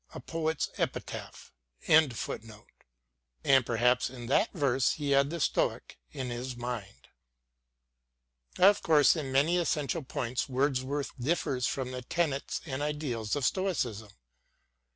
[0.09, 1.53] f «A Poet's Epitaph."
[1.87, 2.63] WORDSWORTH AS A TEACHER 113
[3.55, 7.09] And perhaps in that verse he had the Stoic in his mind.
[8.57, 14.09] Of course in many essential points Wordsworth differs from the tenets and ideals of Stoicism.